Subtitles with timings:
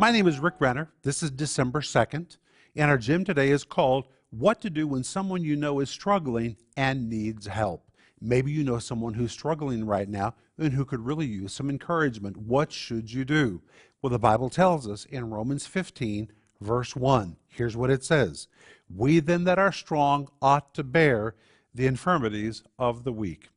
[0.00, 0.88] My name is Rick Renner.
[1.02, 2.38] This is December 2nd,
[2.74, 6.56] and our gym today is called What to Do When Someone You Know is Struggling
[6.74, 7.86] and Needs Help.
[8.18, 12.38] Maybe you know someone who's struggling right now and who could really use some encouragement.
[12.38, 13.60] What should you do?
[14.00, 17.36] Well, the Bible tells us in Romans 15, verse 1.
[17.48, 18.48] Here's what it says
[18.88, 21.34] We then that are strong ought to bear
[21.74, 23.50] the infirmities of the weak.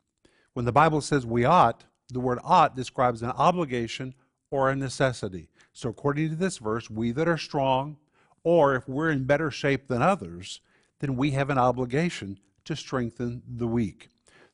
[0.55, 4.13] When the Bible says we ought, the word ought describes an obligation
[4.53, 5.49] or a necessity.
[5.71, 7.97] So, according to this verse, we that are strong,
[8.43, 10.61] or if we're in better shape than others,
[10.99, 14.09] then we have an obligation to strengthen the weak.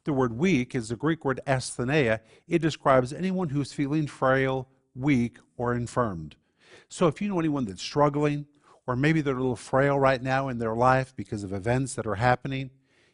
[0.06, 2.22] The word weak is the Greek word asthenia.
[2.48, 6.38] It describes anyone who's feeling frail, weak, or infirmed.
[6.88, 8.46] So if you know anyone that's struggling,
[8.88, 12.08] or maybe they're a little frail right now in their life because of events that
[12.08, 12.70] are happening,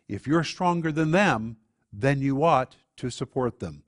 [0.08, 1.58] if you're stronger than them,
[1.92, 3.82] then you ought to support them.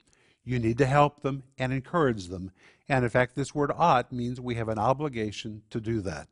[0.48, 2.52] You need to help them and encourage them.
[2.88, 6.26] And in fact, this word ought means we have an obligation to do that.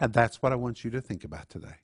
[0.00, 1.76] And that's what I want you to think about today.